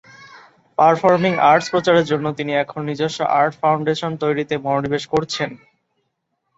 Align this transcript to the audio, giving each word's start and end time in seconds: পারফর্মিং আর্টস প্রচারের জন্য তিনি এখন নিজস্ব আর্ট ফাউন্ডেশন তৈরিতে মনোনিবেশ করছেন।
পারফর্মিং 0.77 1.33
আর্টস 1.49 1.67
প্রচারের 1.73 2.05
জন্য 2.11 2.25
তিনি 2.37 2.51
এখন 2.63 2.81
নিজস্ব 2.89 3.19
আর্ট 3.39 3.53
ফাউন্ডেশন 3.61 4.11
তৈরিতে 4.23 4.55
মনোনিবেশ 4.65 5.03
করছেন। 5.13 5.49